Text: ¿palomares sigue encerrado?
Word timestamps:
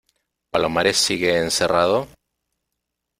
¿palomares 0.51 0.97
sigue 0.97 1.37
encerrado? 1.37 2.07